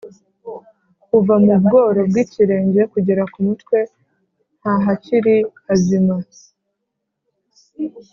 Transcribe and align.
Kuva 1.07 1.33
mu 1.45 1.55
bworo 1.63 2.01
bw’ikirenge 2.09 2.81
kugera 2.93 3.23
ku 3.31 3.39
mutwe, 3.47 3.77
nta 4.59 4.75
hakiri 4.85 5.35
hazima: 5.65 6.15